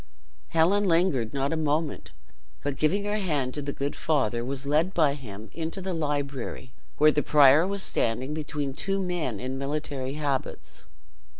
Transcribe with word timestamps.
Helen 0.47 0.85
lingered 0.85 1.31
not 1.31 1.53
a 1.53 1.55
moment, 1.55 2.09
but 2.63 2.75
giving 2.75 3.03
her 3.03 3.19
hand 3.19 3.53
to 3.53 3.61
the 3.61 3.71
good 3.71 3.95
father, 3.95 4.43
was 4.43 4.65
led 4.65 4.95
by 4.95 5.13
him 5.13 5.51
into 5.53 5.79
the 5.79 5.93
library, 5.93 6.73
where 6.97 7.11
the 7.11 7.21
prior 7.21 7.67
was 7.67 7.83
standing 7.83 8.33
between 8.33 8.73
two 8.73 8.99
men 8.99 9.39
in 9.39 9.59
military 9.59 10.13
habits. 10.15 10.85